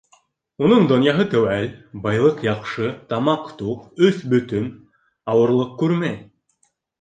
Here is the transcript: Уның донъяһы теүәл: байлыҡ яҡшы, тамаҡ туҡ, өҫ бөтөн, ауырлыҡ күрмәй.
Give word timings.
Уның 0.67 0.85
донъяһы 0.91 1.25
теүәл: 1.33 1.67
байлыҡ 2.07 2.41
яҡшы, 2.47 2.87
тамаҡ 3.11 3.45
туҡ, 3.61 3.85
өҫ 4.09 4.25
бөтөн, 4.33 4.67
ауырлыҡ 5.35 5.77
күрмәй. 5.85 6.19